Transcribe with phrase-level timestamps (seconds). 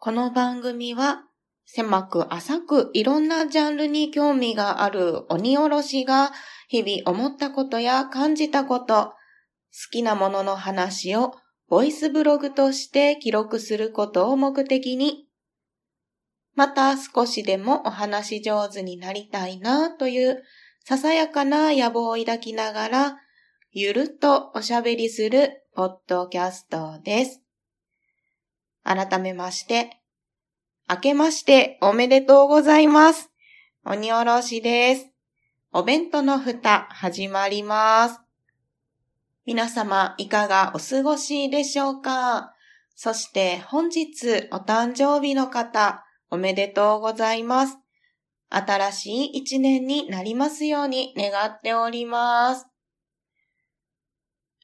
[0.00, 1.24] この番組は
[1.64, 6.30] 狭く浅くいろんなジャンルに興味がある鬼おろしが
[6.68, 9.14] 日々思ったことや感じたこと、好
[9.90, 11.34] きなものの話を
[11.68, 15.26] ボイスブログとして記録することを目的に、
[16.54, 20.44] また少しでもお話上手になりたいなという
[20.84, 23.16] ささやかな野望を抱きながら、
[23.72, 27.47] ゆるっとおしゃべりするポッドキャストです。
[28.88, 30.00] 改めまして、
[30.88, 33.30] 明けましておめでとうございます。
[33.84, 35.10] 鬼おろしです。
[35.74, 38.20] お弁当の蓋始まります。
[39.44, 42.54] 皆様いかがお過ごしでしょうか？
[42.96, 47.76] そして本日お誕生日の方おめでとうございます。
[48.48, 52.66] 新しい一年になりますように願っております。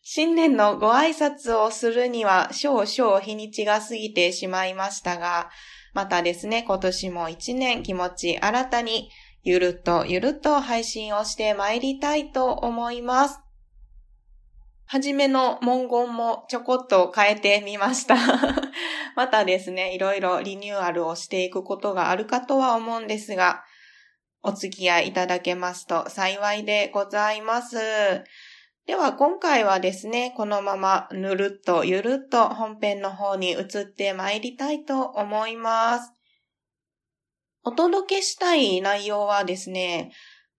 [0.07, 5.49] 新年のご挨拶をするには少々日にちが過ぎてしまいましたが、
[5.95, 9.09] またですね、今年も一年気持ち新たに
[9.45, 13.41] ゆるっとゆるっと配信をして参りたいと思います。
[14.85, 18.15] はじめの文言もちょこっと変えてみました。
[19.17, 23.65] またですね、いろいろリニューアルをしていくことがあるかとは思うんですが、
[24.43, 27.79] お付き合いいただけますと幸いでございます。
[28.87, 36.13] では今回はですね、このままぬるっとゆるっと本編の方に移って参りたいと思います。
[37.63, 40.13] お届けしたい内容はですね、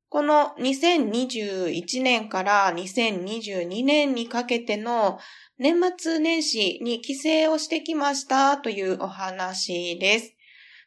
[0.10, 5.20] この2021年から2022年にかけての
[5.60, 10.35] 年末年始に帰省をしてきましたというお話です。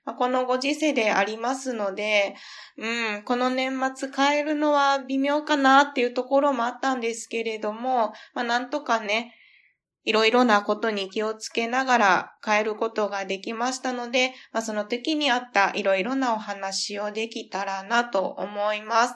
[0.09, 2.35] まあ、このご時世でありますので、
[2.79, 9.35] うん、この年末変えるのは微妙かなっていうところもあったんですけれども、まあ、なんとかね、
[10.05, 19.15] いろいろなことに気をつけながら変えることができましたので、まあ、その時にあったいろいろなお話をできたらなと思います。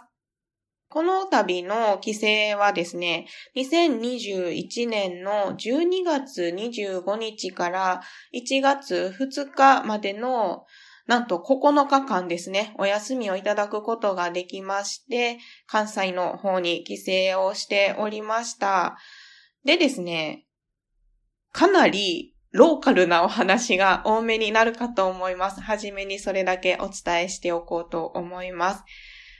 [0.92, 8.02] この度の規制はですね、2021年の12月25日から
[8.34, 10.66] 1月2日までの
[11.06, 16.98] なんと9日間ですね、お休みをいただくことができまして、関西の方に帰
[17.32, 18.96] 省をしておりました。
[19.64, 20.46] でですね、
[21.52, 25.60] かなりローカルなお話が多めになるかと思います。
[25.60, 28.84] はじめにそれだけお伝えしておこうと思います。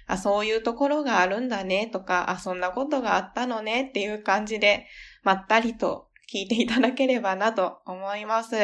[0.06, 4.87] あ、そういうところがあるんだねとか、あ、そんなことがあったのねっていう感じで、
[5.22, 8.56] まったりと聞いていただければなと思います。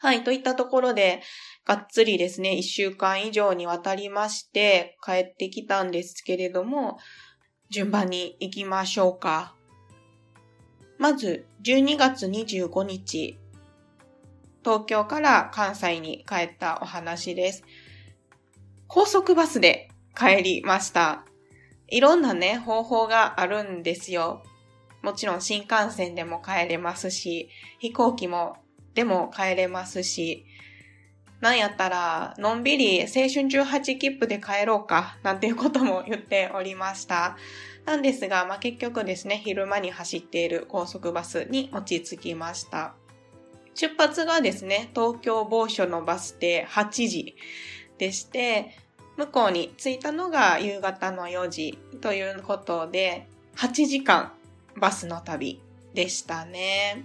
[0.00, 1.22] はい、といったところで、
[1.64, 6.98] がっつりですね、一週間以上にわたりまして帰ってきたんですけれども、
[7.70, 9.54] 順番に行きましょうか。
[10.98, 13.38] まず、12月25日、
[14.64, 17.64] 東京から関西に帰ったお話です。
[18.86, 21.24] 高速バスで帰りました。
[21.88, 24.42] いろんなね、方法があるんですよ。
[25.02, 28.56] もちろん新幹線でも帰れますし、飛行機も、
[28.94, 30.46] でも帰れますし、
[31.40, 37.36] なんやったら、のんびり青春18切符で帰ろうか、なんていうことも言っておりました。
[37.84, 42.94] なんですが、まあ、結局ですね、昼間に走っている高速バスに落ち着きました。
[43.74, 47.36] 出発がですね、東京某所のバス停8時
[47.98, 48.78] でして、
[49.16, 53.26] 向こうに着いたのが夕方の4時ということで、
[53.56, 54.32] 8時間
[54.76, 55.60] バスの旅
[55.92, 57.04] でしたね。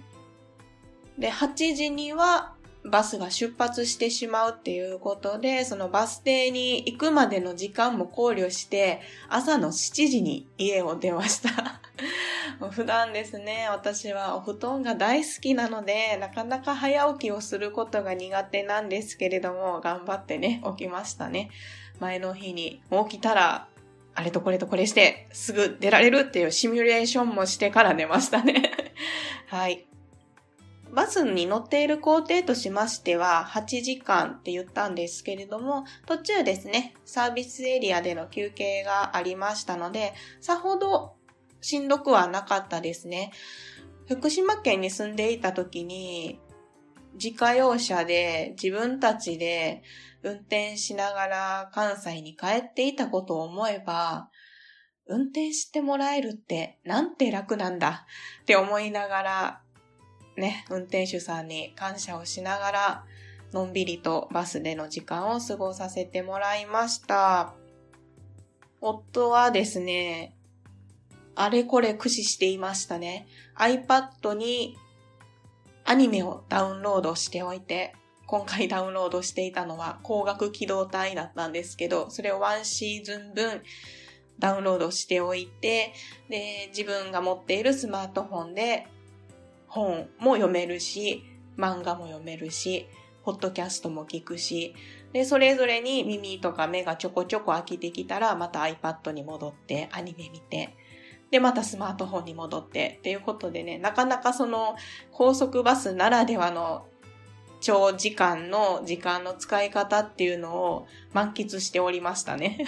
[1.20, 2.54] で、8時には
[2.84, 11.80] バスが出発してしまうっていうことで、そのバス停に行くまでの時間も考慮して、朝の7時に家を出ました。
[12.70, 21.50] 普段ですね、私はお布団が大好きなので、なかなか早起きをすることが苦手なんですけれども、頑張ってね、起きましたね。
[22.00, 23.68] 前の日に起きたら、
[24.14, 28.72] あれとこれとこれして、すぐ出られるっていうシミュレーションもしてから寝ましたね。
[29.48, 29.89] はい。
[30.92, 41.14] バスに乗っている工程としましては8時間って言ったんですけれども、途中ですね、サービスエリアでの休憩がありましたので、さほど
[41.60, 43.32] しんどくはなかったですね。
[44.08, 46.40] 福島県に住んでいた時に、
[47.14, 49.82] 自家用車で自分たちで
[50.22, 54.28] 運転しながら関西に帰っていたことを思えば、
[55.06, 58.06] 運転してもらえるってなんて楽なんだ
[58.42, 59.59] って思いながら、
[60.40, 63.04] ね、運転手さんに感謝をしながら、
[63.52, 67.54] のんびりとバスでの時間を過ごさせてもらいました。
[68.80, 70.34] 夫はですね、
[71.34, 73.26] あれこれ駆使していましたね。
[73.56, 74.76] iPad に
[75.84, 77.94] アニメをダウンロードしておいて、
[78.26, 83.62] 今回ダウンロードしていたのは光学機動隊だったんですけど、それをワンシーズン分
[84.38, 85.92] ダウンロードしておいて、
[86.28, 88.86] で、自分が持っているスマートフォンで
[89.70, 91.24] 本も読めるし、
[91.56, 92.86] 漫画も読めるし、
[93.22, 94.74] ポッドキャストも聞くし、
[95.12, 100.76] で、それぞれに耳とか目がちょこちょこ飽きてきたら、また iPad に戻ってアニメ見て、
[101.30, 104.74] で、またスマートフォンに戻ってっていうことでね、なかなかその
[105.12, 106.86] 高速バスならではの
[107.60, 112.64] 長時間の時間の使い方っていうのを満喫しておりましたね。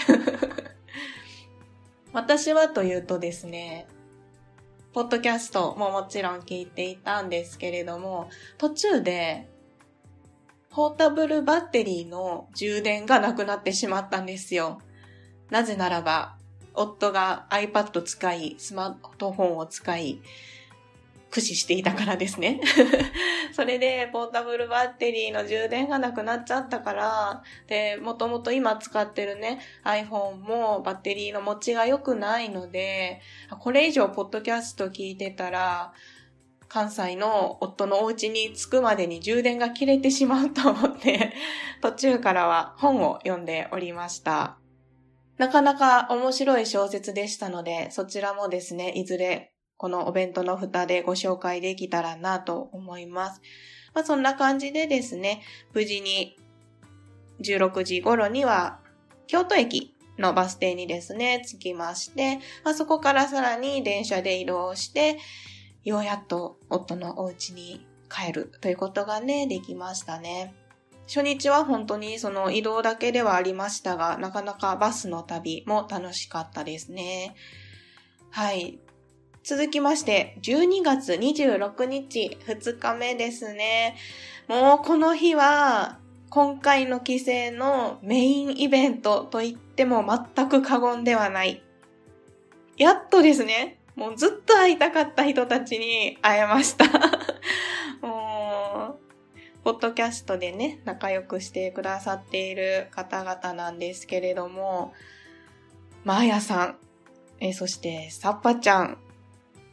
[2.12, 3.88] 私はというとですね、
[4.92, 8.28] ポッドキャストももちろん聞いていたんですけれども、
[8.58, 9.48] 途中で
[10.68, 14.82] ポータブルバッテリーの充電がなくなってしまったんですよ。
[15.50, 16.36] なぜならば、
[16.74, 20.20] 夫が iPad 使い、スマートフォンを使い、
[21.32, 22.60] 駆使していたからですね。
[23.52, 33.22] それで、ポータブルバッテリーの充電がなくなっちゃったから、で、もともと今使ってるね、iPhone もバッテリーの持ちが良くないので、
[33.58, 35.94] これ以上ポッドキャスト聞いてたら、
[36.68, 41.32] 関西の夫のお家に着くまでに充電が切れてしまうと思って、
[41.80, 44.58] 途中からは本を読んでおりました。
[45.38, 49.51] なかなか面白い小説でしたので、そちらもですね、いずれ
[49.82, 53.42] このお弁当の蓋でご紹介できたらなと思います。
[53.92, 55.42] まあそんな感じでですね、
[55.74, 56.38] 無事に
[57.40, 58.78] 16時頃には
[59.26, 65.18] 京都駅のバス停にですね、着きまして、まあ、そこからさらに電車で移動して、
[65.82, 70.54] ようやっと夫のお家に帰るということがね、できましたね。
[71.08, 77.34] 初日は本当にその移動だけではありましたが、なかなかバスの旅も楽しかったですね。
[78.30, 78.78] はい。
[79.44, 83.96] 続きまして、12月26日、2日目ですね。
[84.46, 85.98] もうこの日は、
[86.30, 90.04] 今回の規制のメインイベントと言っても
[90.34, 91.60] 全く過言ではない。
[92.76, 96.84] やっとですね、もうずっと会いたかった人たちに会えました。
[98.00, 104.94] もう、ポッドキャストでね、仲良くしてくださっている方々なんですけれども、
[106.04, 106.78] マーヤさん、
[107.40, 108.98] えそして、サッパちゃん、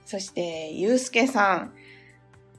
[0.09, 1.73] そして、ゆうすけさん、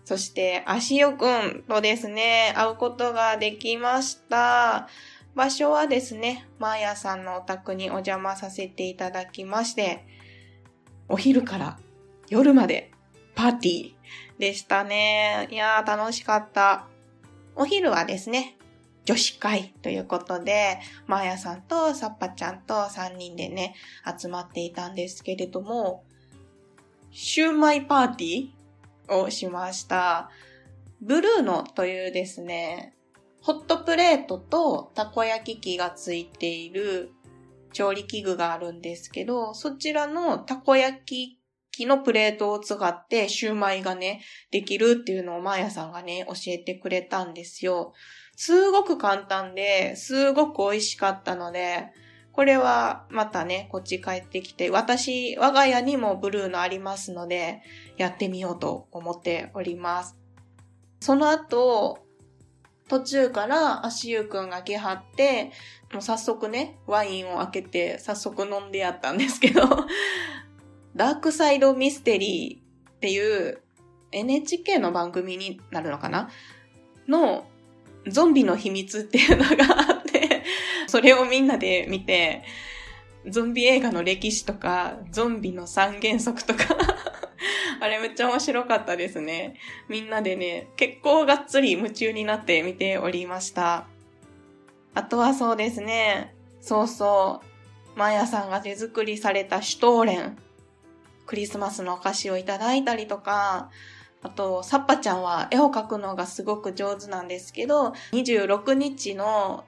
[0.05, 4.89] そして、あしよくんとですね、会うことができました。
[5.35, 10.07] 場所はですね、まーやさんのお宅にお邪魔させていただきまして、
[11.09, 11.77] お昼から
[12.29, 12.93] 夜まで
[13.35, 13.95] パーティー
[14.39, 15.49] でしたね。
[15.51, 16.87] いやー楽しかった。
[17.57, 18.59] お昼はですね、
[19.07, 23.75] 女子会ということで、まーやさんとさっぱちゃんと3人でね、
[24.17, 26.05] 集まっていたんですけれども、
[27.13, 30.31] シューマイパーティーをしました。
[31.01, 32.95] ブルーノというですね、
[33.43, 37.11] ホットプレートとたこ焼き器がついている
[37.73, 41.41] 調理器具があるんですけど、そちらのたこ焼き
[41.73, 44.21] 器のプレートを使ってシューマイがね、
[44.51, 47.93] できるっていうのをマーヤさんがね、教えてくれたんですよ。
[48.37, 51.89] すごく簡単で、すごく美味しかったので、
[52.33, 57.63] これはまたね、こっち帰ってきて、私、我が家にもブルーのありますので、
[57.97, 60.17] やってみようと思っております。
[61.01, 61.99] その後、
[62.89, 65.53] 途中から足湯くんが来はって、
[65.93, 69.63] もう早速ね、ワインを開けて早速飲んでやったんですけど、
[70.97, 73.61] ダークサイドミステリーっていう
[74.13, 76.31] NHK の番組になるのかな？
[77.07, 77.47] の
[78.09, 80.00] ゾンビの秘密っていうのがあっ
[80.93, 82.43] それをみんなで見て、
[83.29, 86.65] ゾンビ映画の歴史とか、ゾンビの三原則とか
[87.81, 89.55] あれめっちゃ面白かったですね。
[89.89, 93.87] みんなでね、結構がっつり夢中になって見ておりました。
[94.95, 97.41] あとはそうですね、そうそ
[97.95, 100.37] う、マヤさんが手作りされたシュトーレン、
[101.27, 103.71] クリスマスのお菓子をいただいたりとか、
[104.23, 109.65] あと、サッパちゃんは絵を描くのがすごく上手なんですけど、26日の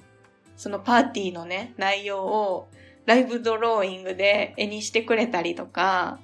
[0.57, 2.69] そのパーティーのね、内容を
[3.07, 6.21] ライブドローイングで絵にしてくれたりとか、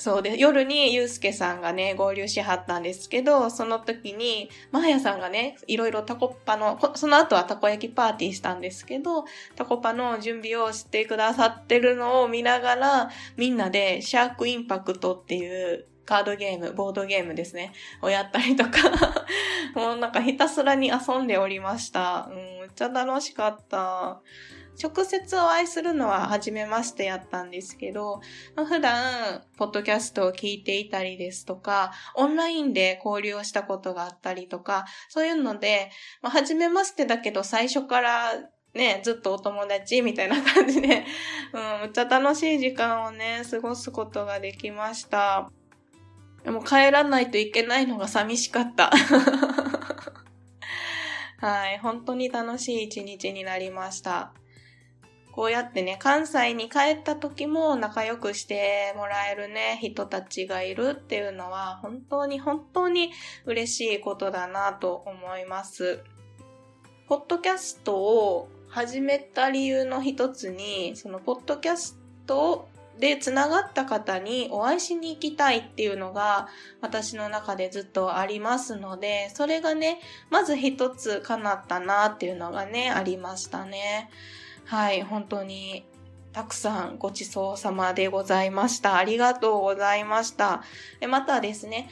[0.00, 9.24] そうで、夜にゆうすけさんがね、合流しはったんですけど、その時に、まーやさんがね、いろいろタコッパの、その後はたこ焼きパーティーしたんですけど、
[9.56, 18.90] タコパの準備をしてくださってるのを見ながら、みんなでシャークインパクトっていうカードゲーム、ボードゲームですね、をやったりとか
[19.76, 22.26] もうなんかひたすらに遊んでおりました。
[22.28, 24.20] うん、めっちゃ楽しかった。
[24.82, 28.20] 直接お会いするのは初めましてやったんですけど、
[28.56, 38.32] 普段、ポッドキャストを聞いていたりですとか、オンラインで交流をしたことがあったりとか、そういうので、まあ、初めましてだけど最初から
[38.74, 41.04] ね、ずっとお友達みたいな感じで、
[41.52, 45.50] うん、むっちゃ楽しい時間をね、過ごすことができました。
[46.44, 48.90] でも帰らないといけないのが寂しかった。
[51.38, 54.32] はい、本当に楽しい一日になりました。
[55.32, 63.12] こうやってね、関西に帰った時も仲良くしてもらえるね、人たちがいるっていうのは、本当に本当に
[63.46, 66.02] 嬉しいことだなと思います。
[67.06, 72.68] ポッドキャストを始めた理由の一つに、そのポッドキャストを
[72.98, 76.48] で繋がった方にお会いしに行きたいっていうのが
[76.80, 84.10] 私の中でずっとありますので、それがね、まず一つ叶ったなっていうのがね、ありましたね。
[84.66, 85.86] はい、本当に
[86.32, 88.96] たくさんごちそうさまでございました。
[88.96, 90.62] ありがとうございました。
[91.08, 91.88] またですね、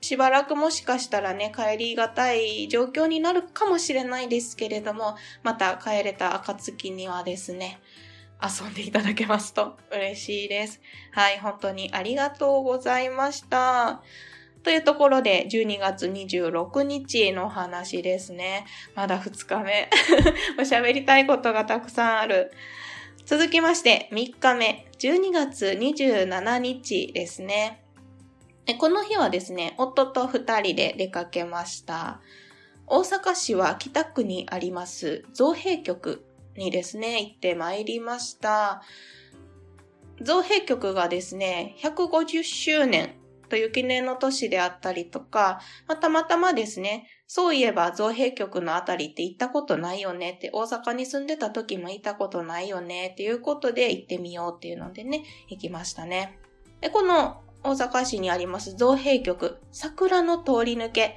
[0.00, 7.80] しばらくもしかしたらね、帰りがたい状況になるかもしれないですけれども、また帰れた暁にはですね、
[8.42, 10.80] 遊んでいただけますと嬉しいです。
[11.12, 14.02] はい、本当にありがとうございました。
[14.62, 18.66] というところで、12月26日の話ですね。
[18.94, 19.88] まだ2日目。
[20.60, 22.52] おしゃべりたいことがたくさんある。
[23.24, 27.82] 続きまして、3日目、12月27日ですね。
[28.78, 32.20] この日はですね、夫と二人で出かけました。
[32.86, 36.24] 大阪市は北区にあります造幣局
[36.58, 38.82] にですね、行ってまいりました。
[40.20, 43.14] 造幣局がですね、150周年
[43.48, 56.38] という記念の年であったりとか、またまたまですね、そういえば造幣局のあたりって行ったことないよねって、大阪に住んでた時も行ったことないよねっていうことで行ってみようっていうのでね、行きましたね。
[56.80, 61.16] で、この大阪市にあります造幣局、桜の通り抜け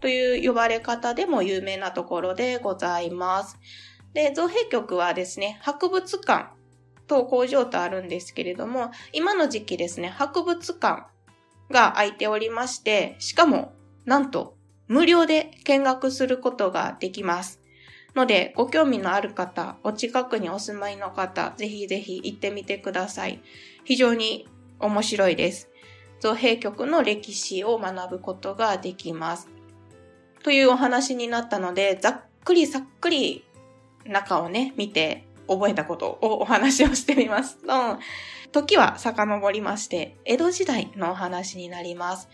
[0.00, 3.58] という呼ばれ方でも有名なところでございます。
[4.14, 6.50] で、造幣局はですね、博物館
[7.06, 11.08] と工場とあるんですけれども、今の時期ですね、博物館
[11.70, 13.72] が空いておりまして、しかも、
[14.04, 14.56] なんと、
[14.86, 17.60] 無料で見学することができます。
[18.14, 23.40] ので、ご興味のある方、お近くにお住まいの方、ぜひぜひ行ってみてください。
[23.84, 25.68] 非常に面白いです。
[26.20, 29.48] 造幣局の歴史を学ぶことができます。
[30.44, 33.44] というお話になったので、ざっくりさっくり
[34.06, 37.98] 中をね、見て覚えたことをお話をしてみますと、
[38.52, 42.28] 時は遡りまして、江戸時代のお話になります。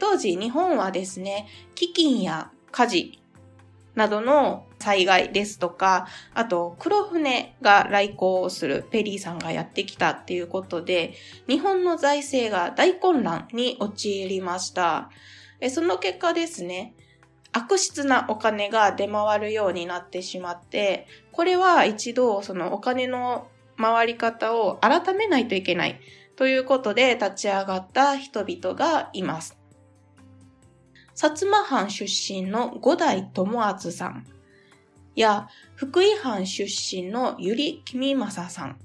[0.00, 3.22] 当時、日本はですね、飢饉や火事
[3.94, 11.14] などの災害ですとか、あと黒船が来航するペリーさんがやってきたっていうことで、
[11.46, 15.10] 日本の財政が大混乱に陥りました。
[15.70, 16.94] その結果ですね、
[17.52, 26.00] 悪質なお金が出回るようになってしまって、これは一度そのお金の回り方を改めないといけない
[26.36, 29.58] ということで立ち上がった人々がいます。
[31.14, 34.26] 薩摩藩出身の五代友厚さん
[35.14, 38.78] や福井藩出身のゆりきみまささん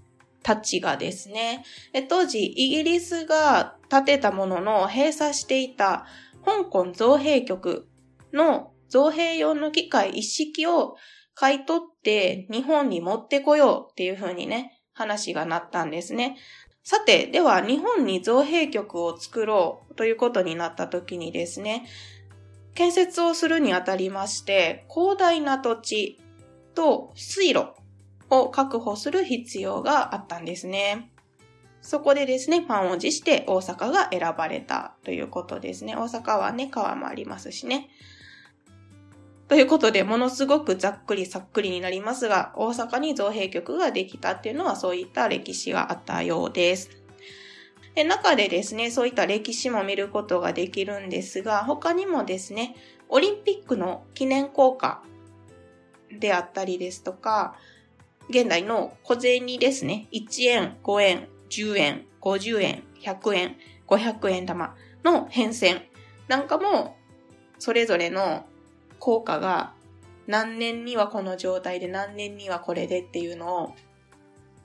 [0.44, 1.64] たちがですね、
[2.10, 6.06] 当時イギリスが建てたものの閉鎖していた
[6.46, 7.88] 香港造幣局
[8.34, 10.96] の造幣用の機械一式を
[11.34, 16.38] 買い取って日本に持ってこようっていう風にね、話がなったんですね。
[16.84, 21.86] さて、では日本に造幣局を作ろうということになった時にですね、
[22.74, 26.20] 建設をするにあたりまして、広大な土地
[26.76, 27.74] と水路
[28.30, 31.12] を確保する必要があったんですね。
[31.82, 35.96] そこでですね、満を持して大阪が選ばれたということですね。
[35.96, 37.90] 大阪はね、川もありますしね。
[39.48, 46.89] ということで、ものすごくざっくりさっくりになりますが、大阪に造幣局ができたっていうのはそういった歴史があったようです。
[47.96, 52.75] で中でですね、そういった歴史も見ることができるんですが、他にもですね、
[53.08, 55.01] オリンピックの記念硬貨
[56.12, 57.56] であったりですとか、
[58.30, 64.75] 現代の小銭ですね、1円、5円、10円、50円、100円、500円玉
[65.06, 65.82] の変遷
[66.27, 66.98] なんかも、
[67.60, 68.46] それぞれの
[69.00, 69.74] 効果が
[70.27, 73.75] 何年にはこの状態で何年にはこれでっていうのを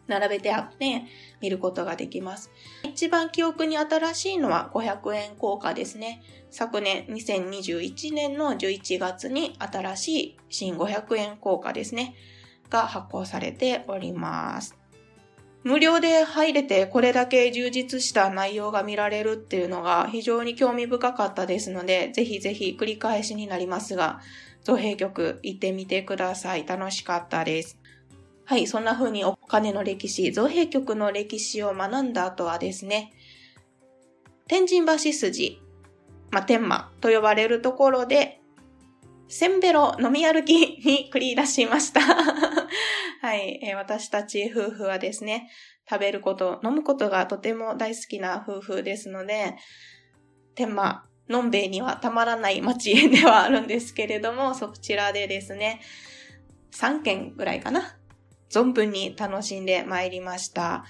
[0.08, 1.04] 並べてあって
[1.40, 2.50] 見ることができます。
[2.84, 6.22] 一番記憶に新しいのは500円硬貨ですね。
[6.50, 12.14] 昨年2021年の11月に新しい新500円硬貨ですね。
[12.68, 14.81] が発行されております。
[15.64, 24.20] 無料で入れてこれだけ充実した内容が見られるっていうのが非常に興味深かったですので、ぜひぜひ繰り返しになりますが、
[24.64, 26.66] 造幣局行ってみてください。
[26.66, 27.78] 楽しかったです。
[28.44, 33.12] はい、そんな風にお金の歴史、造幣局の歴史を学んだ後はですね、
[34.48, 35.62] 天神橋筋、
[36.30, 38.41] まあ、天満と呼ばれるところで、
[39.34, 40.52] せんべろ飲み歩き
[40.84, 42.02] に繰り出しました。
[43.22, 45.50] はい、えー、私たち夫婦はですね、
[45.88, 49.54] 食べること、飲むことがとても大好きな夫婦ですので、
[50.54, 55.80] 天満、のんべいにはたまらない街ではあるんですけれども、そちらでですね、
[56.72, 57.96] 3軒ぐらいかな。
[58.52, 60.84] 存分に楽しんでまいりました。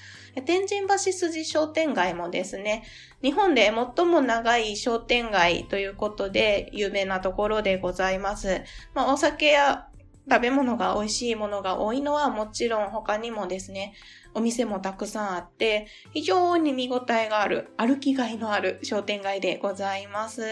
[0.44, 2.82] 天神橋筋商店街もですね、
[3.22, 8.62] 日本で最も長い商店街ということで有名なところでございます。
[8.94, 9.86] まあ、お酒や
[10.30, 13.94] 食べ物が美味しいものが多いのはもちろん他にもですね、
[14.34, 20.42] お店もたくさんあって、非常に見応えがある、歩きがいのある商店街でございます。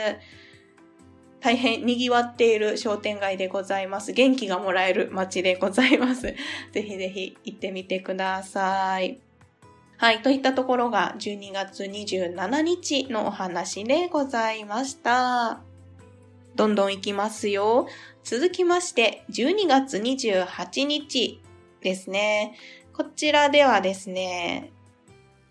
[1.40, 4.12] 大変賑わっている商店街でございます。
[4.12, 6.35] 元気がもらえる街でございます。
[6.73, 9.18] ぜひぜひ行ってみてください。
[9.97, 10.23] はい。
[10.23, 15.61] といったところが12月27日のお話でございました。
[16.56, 17.88] どんどん行きますよ。
[18.23, 21.40] 続きまして、12月28日
[21.80, 22.54] ですね。
[22.92, 24.73] こちらではですね、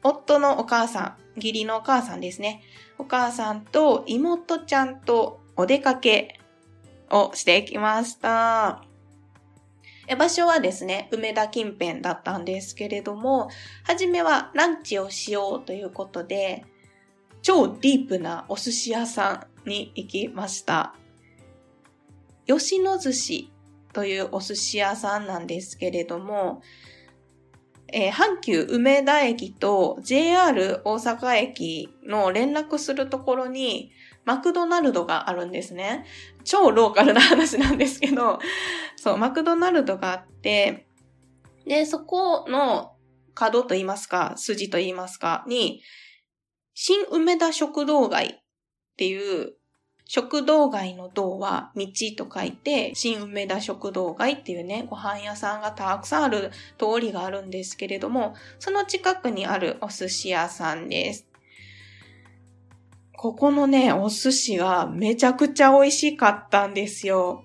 [0.03, 2.61] 夫のお母さん、義理のお母さんですね。
[2.99, 6.39] お母さんと妹ちゃんとお出かけ
[7.09, 8.81] をしてきました。
[10.17, 13.49] 場所はですね、梅田近辺だったんですけれども、
[13.83, 16.63] はじめはランチをしようということで、
[17.41, 20.95] 超ディープなお寿司屋さんに行きました。
[22.47, 23.51] 吉野寿司
[23.91, 26.61] というお寿司屋さんなんですけれども、
[27.91, 33.91] えー、阪急梅田駅と JR 大阪駅の連絡するところに
[34.29, 36.05] マクドナルドがあるんですね。
[36.43, 38.37] 超ローカルな話なんですけど、
[38.95, 40.85] そう、マクドナルドがあって、
[41.65, 42.91] で、そこの
[43.33, 45.81] 角と言いますか、筋と言いますか、に、
[46.75, 48.39] 新梅田食堂街っ
[48.97, 49.55] ていう
[50.05, 61.28] 食堂街の道は道と書いて、新梅田食堂街っていうね、ご飯屋さんがたくさんある通りがあるんですけれども、その近くにあるお寿司屋さんです。
[63.21, 67.43] ここのね、お寿司がめちゃくちゃ美味しかったんですよ。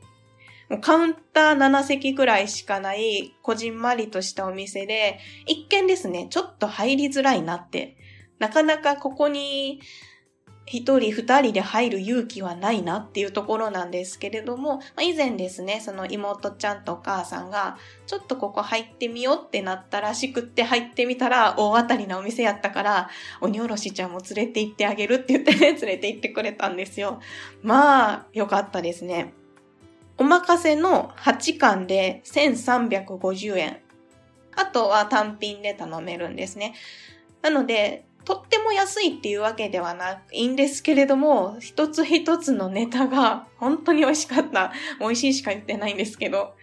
[0.71, 7.97] もうカウンター7席くらいしかない、こじんまりとしたお店で、一見ですね、ちょっと入りづらいなって。
[8.39, 9.81] なかなかここに
[10.66, 23.11] 一人二人で入る勇気はないなっていうところなんですけれども、以前ですね、その妹ちゃんとお母さんが、ちょっとここ入ってみようってなったらしくって入ってみたら大当たりなお店やったから、
[23.42, 27.20] 鬼おろしちゃんも連れて行ってあげるって言ってね、 連れて行ってくれたんですよ。
[27.62, 29.35] まあ、よかったですね。
[30.16, 33.81] お任せの8巻で1350円。
[34.57, 36.74] あとは単品で頼めるんですね。
[37.42, 44.73] なので、とっても安いっていうわけではないんですけれども、一つ一つのネタが 本当に美味しかった。
[45.01, 46.55] 美味しいしか言ってないんですけど。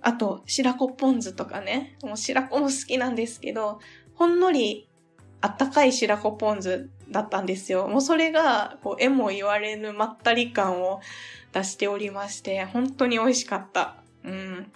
[0.00, 1.96] あと、白子ポン酢とかね。
[2.02, 3.80] もう白子も好きなんですけど、
[4.14, 4.88] ほんのり
[5.40, 7.88] あったかい白子ポン酢だったんですよ。
[7.88, 11.00] もうそれが、こう、絵も言われぬまったり感を
[11.52, 13.96] 出しておりまして、本当に美味しかった。
[14.24, 14.72] うん。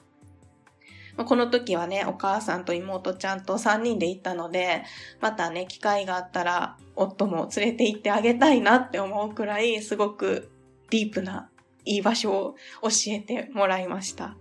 [1.16, 4.82] この時はね、お母さんと妹ちゃんと3人で行ったので、
[5.20, 10.50] またね、機会があったら、夫も連れて行ってあげたいなって思うくらい、すごく
[10.90, 11.50] ディープな
[11.84, 14.36] いい場所を教えてもらいました。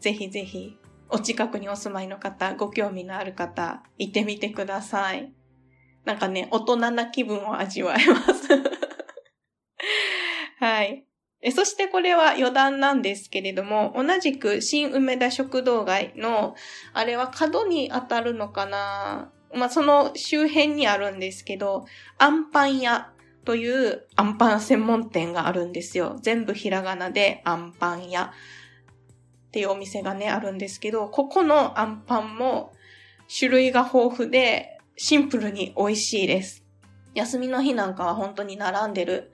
[0.00, 0.76] ぜひぜひ、
[1.10, 5.32] お近くにお住まいの方、ご興味のある方、行ってみてください。
[6.04, 8.48] なんかね、大人な気分を味わえます
[10.58, 11.04] はい。
[11.40, 16.56] えそしてこれは余談なんですけれども、同じく新梅田食堂街の、
[16.92, 19.30] あれは角に当たるのかな？
[19.54, 21.86] まあ、その周辺にあるんですけど、
[22.18, 23.12] アンパン屋
[23.44, 26.18] というアンパン専門店があるんですよ。
[26.20, 32.72] 全部ひらがなでアンパン屋っていうお店がね、あるんですけど、ここのアンパンも
[33.34, 36.64] 種類が豊富でシンプルに美味しいです。
[37.14, 39.32] 休みの日なんかは本当に並んでる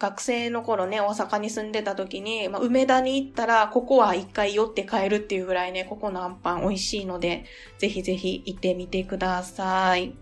[0.00, 7.44] 学生の頃ね、大阪に住んでた時に、まあ、梅田に行ったら、ここは一回寄って帰るっていうぐらいね、ここのアンパン美味しいので、
[7.78, 10.14] ぜひぜひ行ってみてください。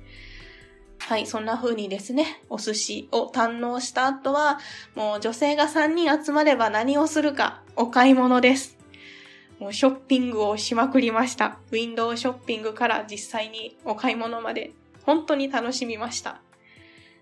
[0.98, 4.58] はい、そんな風にですね、お寿司を堪能した後は、
[4.96, 8.76] もう女性が3人集まれば何をするか、お買い物です。
[9.60, 11.58] もうショッピングをしまくりました。
[11.70, 14.72] ウィンドウショッピングから実際にお買い物まで
[15.04, 16.40] 本当に楽しみました。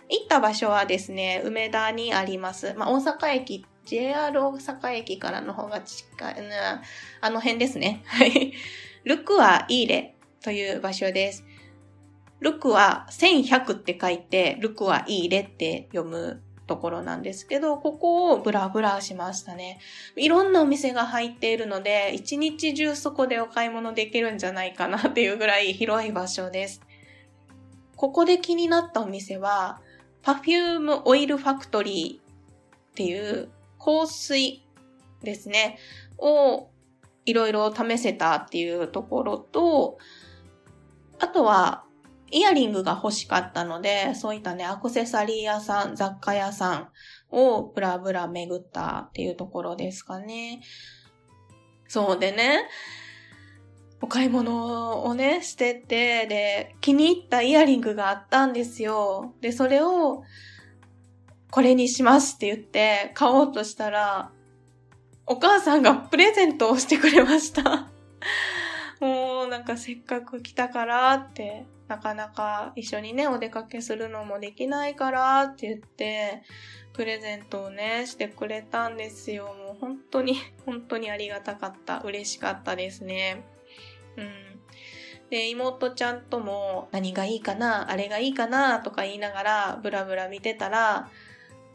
[0.08, 2.74] 行った場所はですね、梅田にあります。
[2.74, 6.34] まあ、大阪駅、JR 大阪駅からの方が近い、
[7.20, 8.02] あの辺ですね。
[8.06, 8.52] はい。
[9.04, 11.44] ルクアイーレという場所です。
[12.40, 19.78] ルクは1100って書いて、ルクはいいレって読むところなんですけど、ここをブラブラしましたね。
[20.16, 26.82] いろんなお店が入っているので、一日中そこでお買い物できるんじゃないかなっていうぐらい広い場所です。
[27.94, 29.80] ここで気になったお店は、
[30.26, 32.18] Perfume Oil Factory っ
[32.96, 34.66] ていう香水
[35.22, 35.78] ですね、
[36.18, 36.68] を
[37.24, 39.98] いろいろ試せたっていうところと、
[41.20, 41.84] あとは
[42.32, 46.88] イヤリングが欲しかったので、そういったね、アクセサリー屋さん、雑貨屋さん
[47.30, 50.60] をブラブラ巡ったっていうところですかね。
[51.86, 52.68] そうでね、
[54.06, 59.34] お買い物をね、してて、で、気に入ったイヤリングがあったんですよ。
[59.40, 60.22] で、それを、
[61.50, 64.30] これにしますって言って買おうとしたら、
[65.26, 67.88] お母さんがプレゼントをしてくれました。
[69.00, 76.44] もうなんかせっかく来たからって、なかなか一緒にね、お出かけするのもできないからって言って、
[76.92, 79.46] プレゼントをね、してくれたんですよ。
[79.46, 81.98] もう本当に、本当にありがたかった。
[82.02, 83.55] 嬉しかったですね。
[84.16, 84.56] うん。
[85.30, 91.10] で、妹ちゃんとも何がいいかな、あれがいいかな、とか言いながらブラブラ見てたら、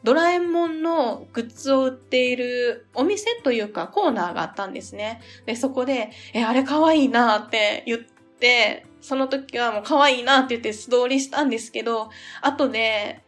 [0.04, 5.22] ドラえもんのグッズを売っているお店というかコーナーがあったんですね。
[5.46, 12.10] で、そこで、え、あれ可愛いなって言って、その時はもう可愛いなって言って素通りしたんですけど、
[12.42, 13.24] 後で、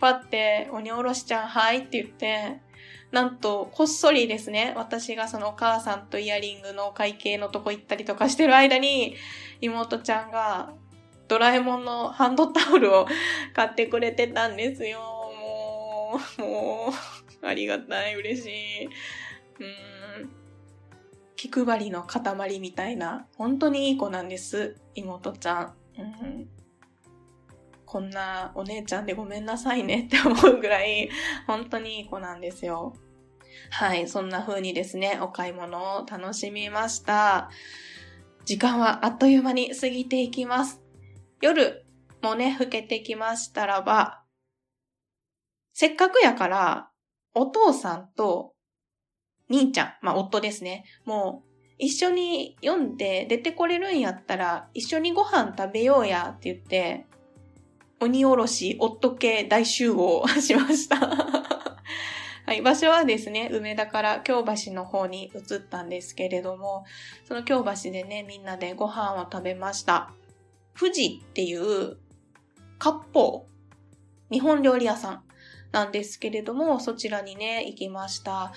[0.00, 2.60] パって、鬼おろしちゃんはいって言って、
[3.14, 9.14] なんと、こっそりですね、私がそのお母さんとイヤリングの会計のとこ行ったりとかしてる間に、
[9.60, 10.72] 妹ちゃんが
[11.28, 13.06] ドラえもんのハンドタオルを
[13.54, 14.98] 買ってくれてたんですよ。
[14.98, 16.88] もう、も
[17.42, 18.84] うありがたい、嬉しい。
[18.86, 18.90] うん。
[21.36, 25.74] 気配りの塊みたいな、本当にいい子なんです、妹ちゃん。
[25.98, 26.48] うん。
[27.86, 31.10] こんなお姉ちゃんでごめんなさいねって思うぐらい、
[31.46, 32.96] 本当にいい子なんですよ。
[33.70, 37.50] はい、そんな風にですね、お買い物を楽しみました。
[38.44, 40.82] 時間はあっという間に過ぎていきます。
[41.40, 41.84] 夜
[42.22, 44.22] もね、更けてきましたらば、
[45.72, 46.90] せっかくやから、
[47.34, 48.54] お父さんと、
[49.50, 50.84] 兄ちゃん、まあ夫ですね。
[51.04, 57.06] もう、一緒に読んで出てこれるんやったら、一緒にご飯食べようやって言って、
[58.00, 61.63] 鬼おろし、夫系大集合 しました
[62.46, 66.84] はい、場所はですね、梅田から京橋の方に移ったんですけれども、
[67.26, 70.10] その京橋でね、みんなでご飯を食べました。
[70.78, 71.96] 富士っていう
[72.78, 73.44] 割烹、
[74.30, 75.22] 日本料理屋さん
[75.72, 78.52] なんですけれども、そちらにね、行きました。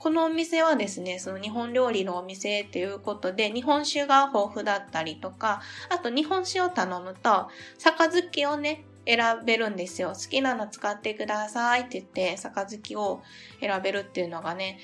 [0.00, 7.48] このお店はですね、その日本料理のお店っていうことで、日本酒が豊富だったりとか、あと日本酒を頼むと、
[7.78, 10.10] 杯をね、選べるんですよ。
[10.10, 13.22] 好きなの使ってくださいって言って、杯を
[13.58, 14.78] 選べるっていうのがね、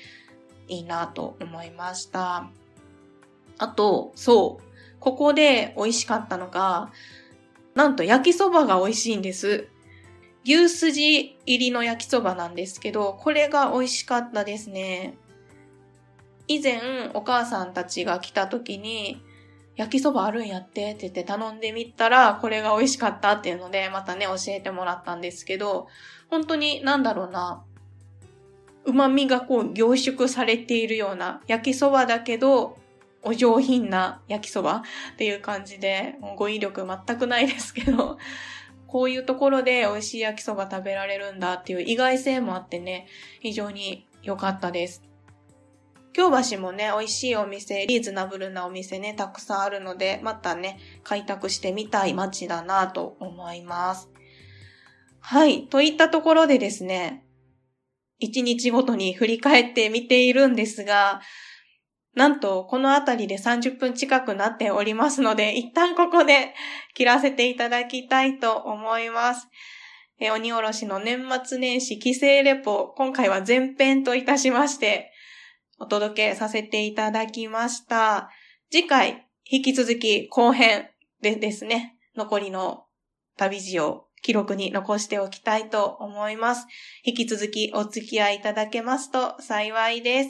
[0.67, 2.49] いいなと思いました。
[3.59, 4.63] あと、そう、
[4.99, 6.91] ここで美味しかったのが、
[7.75, 9.67] なんと焼きそばが美味しいんです。
[10.43, 15.17] 牛すじ入りの焼きそばなんですけど、これが美味しかったですね。
[16.47, 19.21] 以前、お母さんたちが来た時に、
[19.75, 25.87] 焼きそばあるんやってって言って頼んでみたら、これが美味しかったっていうので、またね、教えてもらったんですけど、
[26.29, 27.63] 本当になんだろうな、
[28.85, 32.77] 旨味がこう凝縮されているような焼きそばだけど、
[33.23, 34.83] お上品な焼きそば
[35.13, 38.17] っていう感じで、語彙力全くないですけど、
[38.87, 43.07] こういうところで美味しい焼きそば食べられるんだっていう意外性もあってね、
[43.41, 45.03] 非常に良かったです。
[46.15, 54.07] 京橋もね、美味しいお店、リーズナブルなお店ね、たくさんあるので、またね、開拓してみたい街だなと思います。
[55.19, 55.67] はい。
[55.67, 57.25] といったところでですね、
[58.17, 61.19] 一日ごとに振り返ってみているんですが、
[62.13, 66.53] なんと、このあたりで30分近くなっておりますので、一旦ここで
[66.93, 69.49] 切らせていただきたいと思います。
[70.17, 75.11] え鬼おろしの年末年始帰省レポ、今回は前編といたしまして、
[75.79, 78.29] お届けさせていただきました。
[78.71, 80.89] 次回、引き続き後編
[81.21, 82.85] でですね、残りの
[83.37, 86.65] 旅路を記録に残しておきたいと思います。
[87.03, 90.29] 引き続きお付き合いいただけますと幸いです。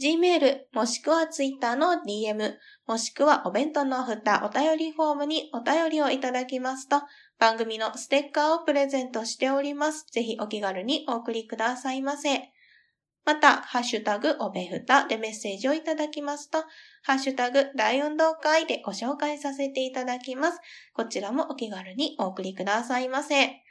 [0.02, 2.54] Gmail もしくは Twitter の DM
[2.88, 7.02] もしくはお弁当のふたお便りフォームにお便りをいただきますと
[7.38, 10.06] 番組のステッカーをプレゼントしております。
[10.12, 12.50] ぜひお気軽にお送りくださいませ。
[13.26, 16.64] また、ハッシュタグおべふたでメッセージをいただきますと、
[17.04, 20.60] ハッシュタグ大運動会でご紹介させていただきます。
[20.94, 23.62] こちらもお気軽にお送りくださいませ。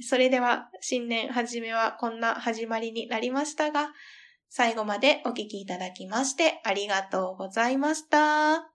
[0.00, 3.92] それでは、新年初めはこんな始まりになりましたが、
[4.50, 8.73] 最後までお聞きいただきましてありがとうございました。